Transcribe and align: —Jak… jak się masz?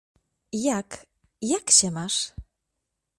—Jak… 0.67 1.05
jak 1.41 1.71
się 1.71 1.91
masz? 1.91 2.33